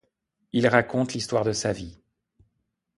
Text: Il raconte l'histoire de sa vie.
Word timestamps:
Il 0.51 0.65
raconte 0.67 1.13
l'histoire 1.13 1.43
de 1.45 1.51
sa 1.53 1.73
vie. 1.73 2.01